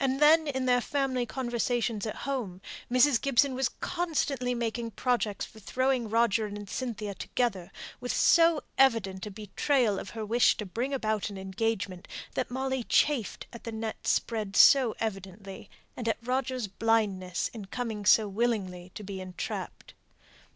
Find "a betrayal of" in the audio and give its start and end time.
9.27-10.09